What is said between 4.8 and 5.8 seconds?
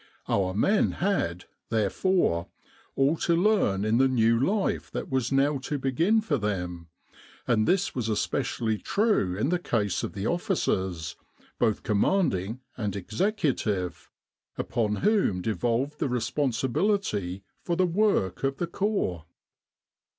that was now to